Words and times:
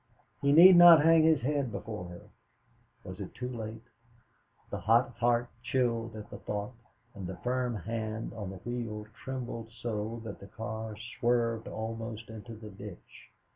He 0.41 0.51
need 0.51 0.77
not 0.77 1.05
hang 1.05 1.21
his 1.21 1.41
head 1.41 1.71
before 1.71 2.07
her. 2.09 2.23
Was 3.03 3.19
it 3.19 3.35
too 3.35 3.49
late? 3.49 3.83
The 4.71 4.79
hot 4.79 5.11
heart 5.19 5.47
chilled 5.61 6.15
at 6.15 6.31
the 6.31 6.39
thought, 6.39 6.73
and 7.13 7.27
the 7.27 7.37
firm 7.43 7.75
hand 7.75 8.33
on 8.33 8.49
the 8.49 8.57
wheel 8.67 9.05
trembled 9.23 9.69
so 9.71 10.19
that 10.23 10.39
the 10.39 10.47
car 10.47 10.95
swerved 10.97 11.67
almost 11.67 12.31
into 12.31 12.55
the 12.55 12.71
ditch. 12.71 13.29